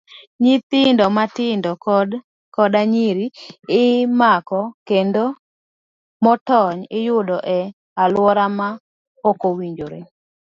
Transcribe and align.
Nyithindo 0.43 1.05
matindo 1.17 1.71
koda 2.55 2.81
nyiri 2.91 3.25
imako 3.83 4.59
kendo 4.87 5.23
motony, 6.23 6.79
iyudo 6.97 7.37
e 7.57 7.59
aluora 8.01 8.45
ma 8.57 8.69
okowinjore. 9.29 9.99